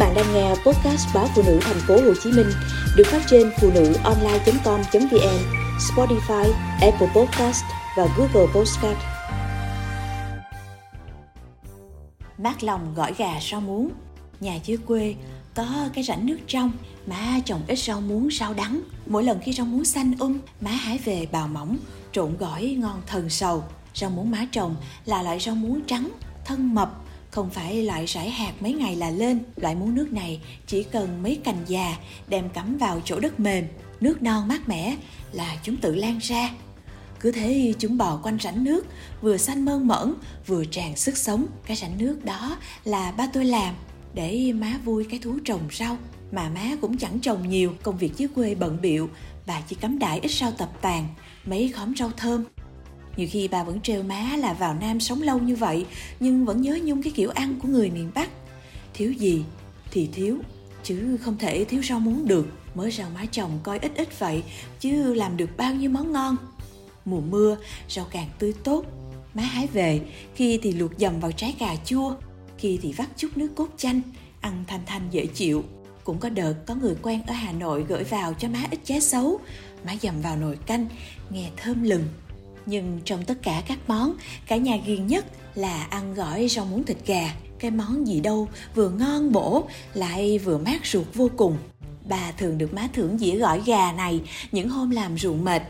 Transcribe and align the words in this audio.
bạn 0.00 0.14
đang 0.14 0.34
nghe 0.34 0.48
podcast 0.48 1.14
báo 1.14 1.28
phụ 1.34 1.42
nữ 1.46 1.58
thành 1.62 1.80
phố 1.88 1.94
Hồ 1.94 2.14
Chí 2.22 2.32
Minh 2.32 2.50
được 2.96 3.06
phát 3.06 3.22
trên 3.30 3.50
phụ 3.60 3.70
nữ 3.74 3.94
online.com.vn, 4.04 5.38
Spotify, 5.78 6.52
Apple 6.80 7.08
Podcast 7.14 7.64
và 7.96 8.06
Google 8.16 8.52
Podcast. 8.54 8.98
Mát 12.38 12.64
lòng 12.64 12.94
gỏi 12.94 13.14
gà 13.18 13.40
rau 13.50 13.60
muống, 13.60 13.90
nhà 14.40 14.58
dưới 14.64 14.76
quê 14.76 15.14
có 15.54 15.88
cái 15.94 16.04
rãnh 16.04 16.26
nước 16.26 16.38
trong, 16.46 16.72
má 17.06 17.40
trồng 17.44 17.62
ít 17.68 17.78
rau 17.78 18.00
muống 18.00 18.28
rau 18.30 18.54
đắng. 18.54 18.80
Mỗi 19.06 19.24
lần 19.24 19.40
khi 19.40 19.52
rau 19.52 19.66
muống 19.66 19.84
xanh 19.84 20.14
um, 20.18 20.38
má 20.60 20.70
hái 20.70 20.98
về 20.98 21.26
bào 21.32 21.48
mỏng, 21.48 21.76
trộn 22.12 22.36
gỏi 22.36 22.76
ngon 22.78 23.02
thần 23.06 23.30
sầu. 23.30 23.64
Rau 23.94 24.10
muống 24.10 24.30
má 24.30 24.46
trồng 24.52 24.76
là 25.04 25.22
loại 25.22 25.40
rau 25.40 25.54
muống 25.54 25.80
trắng, 25.86 26.10
thân 26.44 26.74
mập, 26.74 27.02
không 27.30 27.50
phải 27.50 27.82
loại 27.82 28.06
rải 28.06 28.30
hạt 28.30 28.52
mấy 28.60 28.72
ngày 28.72 28.96
là 28.96 29.10
lên. 29.10 29.40
Loại 29.56 29.74
muống 29.74 29.94
nước 29.94 30.12
này 30.12 30.40
chỉ 30.66 30.82
cần 30.82 31.22
mấy 31.22 31.40
cành 31.44 31.64
già 31.66 31.96
đem 32.28 32.50
cắm 32.50 32.78
vào 32.78 33.00
chỗ 33.04 33.20
đất 33.20 33.40
mềm, 33.40 33.64
nước 34.00 34.22
non 34.22 34.48
mát 34.48 34.68
mẻ 34.68 34.96
là 35.32 35.56
chúng 35.62 35.76
tự 35.76 35.94
lan 35.94 36.18
ra. 36.18 36.50
Cứ 37.20 37.32
thế 37.32 37.74
chúng 37.78 37.98
bò 37.98 38.20
quanh 38.22 38.38
rãnh 38.40 38.64
nước, 38.64 38.86
vừa 39.20 39.36
xanh 39.36 39.64
mơn 39.64 39.86
mởn, 39.86 40.14
vừa 40.46 40.64
tràn 40.64 40.96
sức 40.96 41.16
sống. 41.16 41.46
Cái 41.66 41.76
rãnh 41.76 41.98
nước 41.98 42.24
đó 42.24 42.56
là 42.84 43.12
ba 43.12 43.26
tôi 43.32 43.44
làm 43.44 43.74
để 44.14 44.52
má 44.52 44.78
vui 44.84 45.06
cái 45.10 45.20
thú 45.22 45.38
trồng 45.44 45.68
rau. 45.72 45.96
Mà 46.32 46.48
má 46.48 46.76
cũng 46.80 46.98
chẳng 46.98 47.20
trồng 47.20 47.48
nhiều, 47.48 47.74
công 47.82 47.98
việc 47.98 48.16
dưới 48.16 48.28
quê 48.34 48.54
bận 48.54 48.78
biệu, 48.82 49.08
bà 49.46 49.60
chỉ 49.60 49.76
cắm 49.76 49.98
đại 49.98 50.20
ít 50.20 50.30
rau 50.30 50.52
tập 50.52 50.70
tàn, 50.80 51.08
mấy 51.44 51.68
khóm 51.68 51.94
rau 51.96 52.10
thơm 52.16 52.44
nhiều 53.16 53.28
khi 53.30 53.48
bà 53.48 53.64
vẫn 53.64 53.80
trêu 53.80 54.02
má 54.02 54.36
là 54.38 54.52
vào 54.52 54.74
Nam 54.74 55.00
sống 55.00 55.22
lâu 55.22 55.38
như 55.38 55.56
vậy 55.56 55.86
nhưng 56.20 56.44
vẫn 56.44 56.62
nhớ 56.62 56.78
nhung 56.82 57.02
cái 57.02 57.12
kiểu 57.16 57.30
ăn 57.30 57.58
của 57.62 57.68
người 57.68 57.90
miền 57.90 58.10
Bắc. 58.14 58.30
Thiếu 58.94 59.12
gì 59.12 59.44
thì 59.90 60.08
thiếu, 60.12 60.38
chứ 60.82 61.16
không 61.22 61.38
thể 61.38 61.64
thiếu 61.64 61.82
rau 61.82 62.00
muống 62.00 62.26
được. 62.26 62.46
Mới 62.74 62.90
rau 62.90 63.10
má 63.14 63.24
chồng 63.32 63.58
coi 63.62 63.78
ít 63.78 63.92
ít 63.96 64.18
vậy 64.18 64.42
chứ 64.80 65.14
làm 65.14 65.36
được 65.36 65.56
bao 65.56 65.74
nhiêu 65.74 65.90
món 65.90 66.12
ngon. 66.12 66.36
Mùa 67.04 67.20
mưa, 67.20 67.56
rau 67.88 68.06
càng 68.10 68.28
tươi 68.38 68.54
tốt. 68.64 68.84
Má 69.34 69.42
hái 69.42 69.66
về, 69.66 70.00
khi 70.34 70.58
thì 70.62 70.72
luộc 70.72 70.90
dầm 70.98 71.20
vào 71.20 71.32
trái 71.32 71.54
cà 71.58 71.76
chua, 71.84 72.14
khi 72.58 72.78
thì 72.82 72.92
vắt 72.92 73.08
chút 73.16 73.28
nước 73.36 73.48
cốt 73.56 73.68
chanh, 73.76 74.00
ăn 74.40 74.64
thanh 74.66 74.80
thanh 74.86 75.02
dễ 75.10 75.26
chịu. 75.26 75.64
Cũng 76.04 76.18
có 76.18 76.28
đợt 76.28 76.54
có 76.66 76.74
người 76.74 76.94
quen 77.02 77.22
ở 77.26 77.34
Hà 77.34 77.52
Nội 77.52 77.84
gửi 77.88 78.04
vào 78.04 78.34
cho 78.34 78.48
má 78.48 78.58
ít 78.70 78.80
trái 78.84 79.00
xấu, 79.00 79.40
má 79.86 79.96
dầm 80.02 80.20
vào 80.22 80.36
nồi 80.36 80.56
canh, 80.66 80.86
nghe 81.30 81.50
thơm 81.56 81.82
lừng 81.82 82.04
nhưng 82.66 83.00
trong 83.04 83.24
tất 83.24 83.42
cả 83.42 83.62
các 83.66 83.78
món, 83.86 84.14
cả 84.46 84.56
nhà 84.56 84.76
ghiền 84.86 85.06
nhất 85.06 85.26
là 85.54 85.82
ăn 85.90 86.14
gỏi 86.14 86.48
rau 86.48 86.64
muống 86.64 86.84
thịt 86.84 86.96
gà. 87.06 87.34
Cái 87.58 87.70
món 87.70 88.06
gì 88.06 88.20
đâu 88.20 88.48
vừa 88.74 88.88
ngon 88.88 89.32
bổ 89.32 89.68
lại 89.94 90.38
vừa 90.38 90.58
mát 90.58 90.86
ruột 90.86 91.06
vô 91.14 91.30
cùng. 91.36 91.56
Bà 92.08 92.32
thường 92.32 92.58
được 92.58 92.74
má 92.74 92.88
thưởng 92.92 93.18
dĩa 93.18 93.36
gỏi 93.36 93.62
gà 93.66 93.92
này 93.92 94.20
những 94.52 94.68
hôm 94.68 94.90
làm 94.90 95.18
ruộng 95.18 95.44
mệt. 95.44 95.62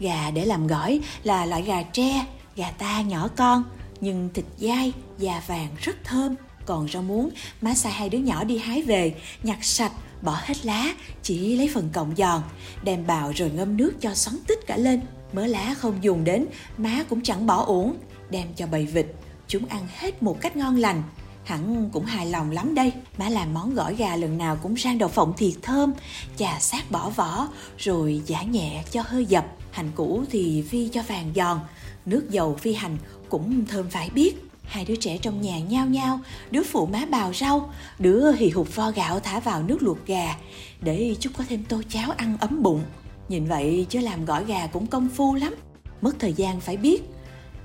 Gà 0.00 0.30
để 0.30 0.44
làm 0.44 0.66
gỏi 0.66 1.00
là 1.22 1.46
loại 1.46 1.62
gà 1.62 1.82
tre, 1.82 2.26
gà 2.56 2.70
ta 2.70 3.00
nhỏ 3.00 3.28
con, 3.36 3.64
nhưng 4.00 4.30
thịt 4.34 4.44
dai, 4.58 4.92
da 5.18 5.42
vàng 5.46 5.68
rất 5.80 5.96
thơm. 6.04 6.34
Còn 6.66 6.88
rau 6.88 7.02
muống, 7.02 7.30
má 7.60 7.74
sai 7.74 7.92
hai 7.92 8.08
đứa 8.08 8.18
nhỏ 8.18 8.44
đi 8.44 8.58
hái 8.58 8.82
về, 8.82 9.14
nhặt 9.42 9.58
sạch, 9.62 9.92
bỏ 10.22 10.38
hết 10.44 10.66
lá, 10.66 10.94
chỉ 11.22 11.56
lấy 11.56 11.70
phần 11.74 11.88
cọng 11.92 12.16
giòn, 12.16 12.42
đem 12.82 13.06
bào 13.06 13.32
rồi 13.36 13.50
ngâm 13.50 13.76
nước 13.76 13.92
cho 14.00 14.14
xoắn 14.14 14.36
tích 14.46 14.66
cả 14.66 14.76
lên. 14.76 15.00
Mớ 15.32 15.46
lá 15.46 15.74
không 15.78 16.04
dùng 16.04 16.24
đến 16.24 16.46
má 16.78 17.04
cũng 17.08 17.22
chẳng 17.22 17.46
bỏ 17.46 17.64
uổng. 17.64 17.96
Đem 18.30 18.46
cho 18.56 18.66
bầy 18.66 18.86
vịt 18.86 19.06
chúng 19.48 19.66
ăn 19.66 19.86
hết 19.96 20.22
một 20.22 20.40
cách 20.40 20.56
ngon 20.56 20.76
lành. 20.76 21.02
Hẳn 21.44 21.90
cũng 21.92 22.04
hài 22.04 22.26
lòng 22.26 22.50
lắm 22.50 22.74
đây. 22.74 22.92
Má 23.18 23.28
làm 23.28 23.54
món 23.54 23.74
gỏi 23.74 23.94
gà 23.94 24.16
lần 24.16 24.38
nào 24.38 24.58
cũng 24.62 24.76
rang 24.76 24.98
đậu 24.98 25.08
phộng 25.08 25.32
thiệt 25.36 25.54
thơm 25.62 25.92
chà 26.36 26.58
sát 26.60 26.90
bỏ 26.90 27.10
vỏ 27.10 27.48
rồi 27.78 28.22
giả 28.26 28.42
nhẹ 28.42 28.84
cho 28.90 29.02
hơi 29.06 29.26
dập. 29.26 29.46
Hành 29.70 29.90
củ 29.94 30.24
thì 30.30 30.62
phi 30.62 30.88
cho 30.88 31.02
vàng 31.02 31.32
giòn 31.36 31.58
nước 32.06 32.30
dầu 32.30 32.56
phi 32.56 32.74
hành 32.74 32.96
cũng 33.28 33.66
thơm 33.66 33.90
phải 33.90 34.10
biết 34.10 34.45
hai 34.66 34.84
đứa 34.84 34.96
trẻ 34.96 35.18
trong 35.22 35.40
nhà 35.40 35.58
nhao 35.58 35.86
nhao, 35.86 36.20
đứa 36.50 36.62
phụ 36.62 36.86
má 36.86 37.06
bào 37.10 37.32
rau, 37.32 37.72
đứa 37.98 38.32
hì 38.32 38.50
hụt 38.50 38.66
vo 38.74 38.90
gạo 38.90 39.20
thả 39.20 39.40
vào 39.40 39.62
nước 39.62 39.82
luộc 39.82 40.06
gà, 40.06 40.34
để 40.80 41.16
chút 41.20 41.30
có 41.38 41.44
thêm 41.48 41.64
tô 41.64 41.82
cháo 41.88 42.10
ăn 42.10 42.36
ấm 42.40 42.62
bụng. 42.62 42.82
Nhìn 43.28 43.44
vậy 43.44 43.86
chứ 43.90 44.00
làm 44.00 44.24
gỏi 44.24 44.44
gà 44.44 44.66
cũng 44.66 44.86
công 44.86 45.08
phu 45.08 45.34
lắm. 45.34 45.54
Mất 46.00 46.16
thời 46.18 46.32
gian 46.32 46.60
phải 46.60 46.76
biết. 46.76 47.02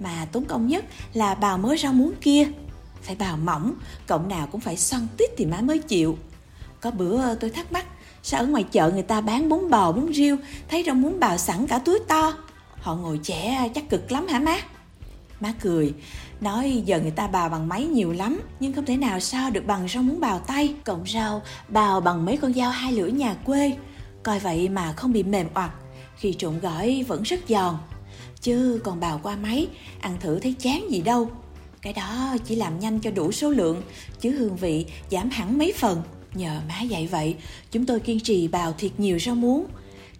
Mà 0.00 0.26
tốn 0.32 0.44
công 0.44 0.66
nhất 0.66 0.84
là 1.12 1.34
bào 1.34 1.58
mới 1.58 1.78
rau 1.78 1.92
muống 1.92 2.12
kia. 2.20 2.48
Phải 3.02 3.16
bào 3.16 3.36
mỏng 3.36 3.74
Cộng 4.06 4.28
nào 4.28 4.46
cũng 4.46 4.60
phải 4.60 4.76
xoăn 4.76 5.06
tít 5.16 5.30
thì 5.36 5.46
má 5.46 5.60
mới 5.60 5.78
chịu. 5.78 6.18
Có 6.80 6.90
bữa 6.90 7.34
tôi 7.34 7.50
thắc 7.50 7.72
mắc, 7.72 7.86
Sao 8.22 8.40
ở 8.40 8.46
ngoài 8.46 8.64
chợ 8.72 8.90
người 8.90 9.02
ta 9.02 9.20
bán 9.20 9.48
bún 9.48 9.70
bò, 9.70 9.92
bún 9.92 10.12
riêu, 10.12 10.36
Thấy 10.68 10.82
rau 10.86 10.94
muống 10.94 11.20
bào 11.20 11.38
sẵn 11.38 11.66
cả 11.66 11.78
túi 11.78 11.98
to? 12.08 12.34
Họ 12.76 12.94
ngồi 12.94 13.20
trẻ 13.22 13.68
chắc 13.74 13.88
cực 13.90 14.12
lắm 14.12 14.26
hả 14.26 14.40
má? 14.40 14.56
Má 15.40 15.52
cười, 15.60 15.94
Nói 16.40 16.82
giờ 16.86 17.00
người 17.00 17.10
ta 17.10 17.26
bào 17.26 17.48
bằng 17.48 17.68
máy 17.68 17.84
nhiều 17.84 18.12
lắm, 18.12 18.40
Nhưng 18.60 18.72
không 18.72 18.86
thể 18.86 18.96
nào 18.96 19.20
so 19.20 19.50
được 19.50 19.66
bằng 19.66 19.88
rau 19.88 20.02
muống 20.02 20.20
bào 20.20 20.38
tay. 20.38 20.74
Cộng 20.84 21.06
rau, 21.06 21.42
bào 21.68 22.00
bằng 22.00 22.24
mấy 22.24 22.36
con 22.36 22.54
dao 22.54 22.70
hai 22.70 22.92
lưỡi 22.92 23.12
nhà 23.12 23.34
quê. 23.34 23.72
Coi 24.22 24.38
vậy 24.38 24.68
mà 24.68 24.92
không 24.92 25.12
bị 25.12 25.22
mềm 25.22 25.46
oặt, 25.54 25.70
khi 26.16 26.34
trộn 26.38 26.58
gỏi 26.60 27.04
vẫn 27.08 27.22
rất 27.22 27.40
giòn. 27.48 27.74
Chứ 28.40 28.80
còn 28.84 29.00
bào 29.00 29.20
qua 29.22 29.36
máy, 29.36 29.68
ăn 30.00 30.16
thử 30.20 30.38
thấy 30.38 30.54
chán 30.58 30.90
gì 30.90 31.00
đâu. 31.00 31.30
Cái 31.82 31.92
đó 31.92 32.36
chỉ 32.46 32.56
làm 32.56 32.80
nhanh 32.80 33.00
cho 33.00 33.10
đủ 33.10 33.32
số 33.32 33.50
lượng, 33.50 33.82
chứ 34.20 34.30
hương 34.30 34.56
vị 34.56 34.86
giảm 35.10 35.30
hẳn 35.30 35.58
mấy 35.58 35.72
phần. 35.76 36.02
Nhờ 36.34 36.60
má 36.68 36.80
dạy 36.80 37.06
vậy, 37.06 37.36
chúng 37.70 37.86
tôi 37.86 38.00
kiên 38.00 38.20
trì 38.20 38.48
bào 38.48 38.72
thiệt 38.72 38.92
nhiều 38.98 39.18
rau 39.18 39.34
muống. 39.34 39.66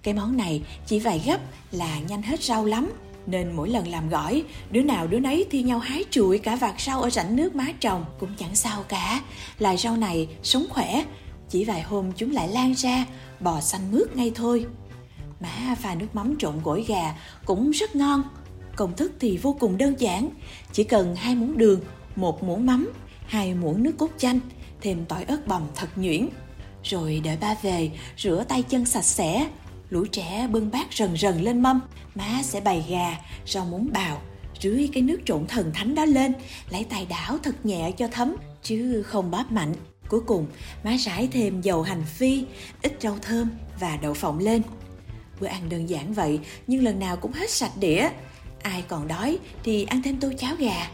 Cái 0.03 0.15
món 0.15 0.37
này 0.37 0.63
chỉ 0.87 0.99
vài 0.99 1.23
gấp 1.27 1.41
là 1.73 1.99
nhanh 2.09 2.23
hết 2.23 2.43
rau 2.43 2.65
lắm 2.65 2.91
nên 3.27 3.53
mỗi 3.53 3.69
lần 3.69 3.89
làm 3.89 4.09
gỏi, 4.09 4.45
đứa 4.71 4.83
nào 4.83 5.07
đứa 5.07 5.19
nấy 5.19 5.47
thi 5.51 5.63
nhau 5.63 5.79
hái 5.79 6.05
trụi 6.11 6.39
cả 6.39 6.57
vạt 6.57 6.75
rau 6.81 7.03
ở 7.03 7.11
rãnh 7.11 7.37
nước 7.37 7.55
má 7.55 7.67
trồng 7.81 8.05
cũng 8.21 8.31
chẳng 8.39 8.55
sao 8.55 8.83
cả. 8.89 9.21
Là 9.59 9.77
rau 9.77 9.97
này 9.97 10.29
sống 10.43 10.67
khỏe, 10.71 11.05
chỉ 11.49 11.65
vài 11.65 11.83
hôm 11.83 12.13
chúng 12.13 12.33
lại 12.33 12.49
lan 12.49 12.75
ra, 12.75 13.07
bò 13.41 13.61
xanh 13.61 13.91
mướt 13.91 14.17
ngay 14.17 14.33
thôi. 14.35 14.67
Má 15.41 15.75
pha 15.81 15.95
nước 15.95 16.07
mắm 16.13 16.35
trộn 16.39 16.55
gỏi 16.65 16.85
gà 16.89 17.15
cũng 17.45 17.71
rất 17.71 17.97
ngon, 17.97 18.23
công 18.77 18.97
thức 18.97 19.13
thì 19.21 19.37
vô 19.37 19.57
cùng 19.61 19.79
đơn 19.79 19.95
giản. 19.99 20.31
Chỉ 20.73 20.85
cần 20.85 21.17
hai 21.17 21.35
muỗng 21.35 21.59
đường, 21.59 21.81
một 22.17 22.43
muỗng 22.43 22.67
mắm, 22.67 22.93
hai 23.27 23.55
muỗng 23.55 23.83
nước 23.83 23.93
cốt 23.99 24.11
chanh, 24.19 24.41
thêm 24.81 25.05
tỏi 25.05 25.25
ớt 25.25 25.47
bằm 25.47 25.63
thật 25.75 25.89
nhuyễn. 25.97 26.29
Rồi 26.85 27.21
đợi 27.25 27.37
ba 27.41 27.55
về, 27.63 27.91
rửa 28.19 28.45
tay 28.49 28.63
chân 28.63 28.85
sạch 28.85 29.03
sẽ 29.03 29.49
lũ 29.91 30.07
trẻ 30.13 30.49
bưng 30.51 30.71
bát 30.71 30.87
rần 30.95 31.17
rần 31.17 31.41
lên 31.41 31.63
mâm 31.63 31.81
má 32.15 32.43
sẽ 32.43 32.61
bày 32.61 32.85
gà 32.89 33.19
rau 33.47 33.65
muống 33.65 33.93
bào 33.93 34.23
rưới 34.61 34.89
cái 34.93 35.03
nước 35.03 35.19
trộn 35.25 35.47
thần 35.47 35.73
thánh 35.75 35.95
đó 35.95 36.05
lên 36.05 36.33
lấy 36.71 36.85
tay 36.85 37.07
đảo 37.11 37.39
thật 37.43 37.67
nhẹ 37.67 37.93
cho 37.99 38.09
thấm 38.09 38.37
chứ 38.63 39.03
không 39.03 39.31
bóp 39.31 39.53
mạnh 39.53 39.75
Cuối 40.11 40.21
cùng, 40.27 40.47
má 40.85 40.97
rải 40.97 41.29
thêm 41.33 41.61
dầu 41.61 41.83
hành 41.83 42.05
phi, 42.05 42.45
ít 42.83 42.97
rau 43.01 43.19
thơm 43.23 43.51
và 43.81 43.97
đậu 43.97 44.15
phộng 44.15 44.39
lên. 44.39 44.63
Bữa 45.41 45.47
ăn 45.47 45.69
đơn 45.69 45.89
giản 45.89 46.13
vậy, 46.13 46.41
nhưng 46.67 46.85
lần 46.85 46.99
nào 46.99 47.17
cũng 47.17 47.33
hết 47.33 47.51
sạch 47.51 47.73
đĩa. 47.81 48.09
Ai 48.63 48.85
còn 48.89 49.09
đói 49.09 49.39
thì 49.65 49.85
ăn 49.85 50.03
thêm 50.03 50.21
tô 50.21 50.33
cháo 50.39 50.55
gà. 50.59 50.91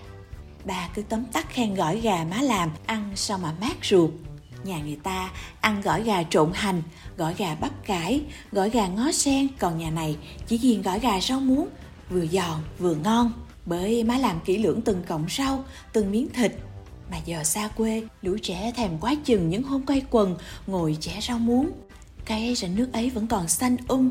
Bà 0.65 0.89
cứ 0.95 1.03
tấm 1.03 1.25
tắc 1.25 1.51
khen 1.51 1.75
gỏi 1.75 2.01
gà 2.01 2.25
má 2.31 2.43
làm, 2.43 2.71
ăn 2.87 3.12
sao 3.15 3.39
mà 3.39 3.55
mát 3.61 3.77
ruột. 3.83 4.11
Nhà 4.66 4.78
người 4.81 4.99
ta 5.03 5.31
ăn 5.60 5.81
gỏi 5.81 6.03
gà 6.03 6.22
trộn 6.22 6.53
hành, 6.54 6.82
gỏi 7.16 7.34
gà 7.38 7.54
bắp 7.54 7.84
cải, 7.84 8.22
gỏi 8.53 8.71
gà 8.71 8.87
ngó 8.87 9.12
sen, 9.12 9.49
còn 9.59 9.78
nhà 9.78 9.91
này 9.91 10.16
chỉ 10.47 10.59
riêng 10.59 10.82
gỏi 10.82 11.00
gà 11.00 11.21
rau 11.21 11.41
muống, 11.41 11.69
vừa 12.10 12.27
giòn 12.27 12.60
vừa 12.78 12.94
ngon. 12.94 13.32
Bởi 13.66 14.05
má 14.05 14.19
làm 14.19 14.41
kỹ 14.44 14.59
lưỡng 14.59 14.81
từng 14.82 15.03
cọng 15.09 15.26
rau, 15.38 15.65
từng 15.93 16.12
miếng 16.12 16.28
thịt, 16.28 16.53
mà 17.10 17.16
giờ 17.25 17.44
xa 17.44 17.69
quê, 17.69 18.03
lũ 18.22 18.37
trẻ 18.43 18.72
thèm 18.76 18.99
quá 18.99 19.15
chừng 19.25 19.49
những 19.50 19.62
hôm 19.62 19.87
quay 19.87 20.02
quần, 20.11 20.37
ngồi 20.67 20.96
chẻ 21.00 21.20
rau 21.20 21.38
muống. 21.38 21.70
Cái 22.25 22.55
rãnh 22.55 22.76
nước 22.76 22.93
ấy 22.93 23.11
vẫn 23.11 23.26
còn 23.26 23.49
xanh 23.49 23.76
um, 23.88 24.11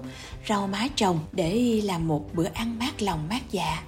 rau 0.49 0.67
má 0.67 0.87
trồng 0.95 1.19
để 1.31 1.81
làm 1.83 2.07
một 2.07 2.29
bữa 2.33 2.47
ăn 2.53 2.79
mát 2.79 3.01
lòng 3.01 3.27
mát 3.29 3.41
dạ. 3.51 3.83